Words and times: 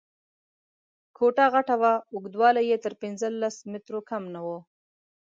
کوټه 1.17 1.45
غټه 1.53 1.75
وه، 1.81 1.93
اوږدوالی 2.15 2.63
یې 2.69 2.77
تر 2.85 2.93
پنځلس 3.01 3.55
مترو 3.71 3.99
کم 4.09 4.23
نه 4.33 4.41
و. 4.45 4.47